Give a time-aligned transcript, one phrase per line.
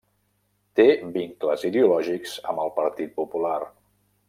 [0.79, 0.85] Té
[1.17, 3.57] vincles ideològics amb el Partit Popular.